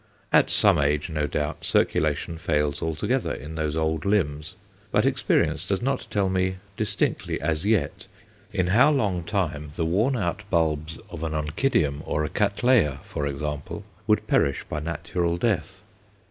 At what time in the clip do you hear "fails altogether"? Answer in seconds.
2.39-3.31